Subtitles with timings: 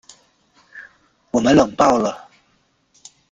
[1.29, 2.27] 我们冷爆了